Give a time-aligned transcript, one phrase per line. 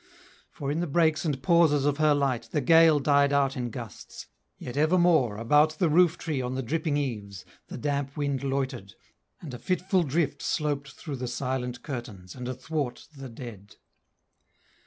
[0.49, 4.25] For in the breaks and pauses of her light The gale died out in gusts:
[4.57, 8.95] yet, evermore About the roof tree on the dripping eaves, The damp wind loitered,
[9.41, 13.75] and a fitful drift Sloped through the silent curtains, and athwart The dead.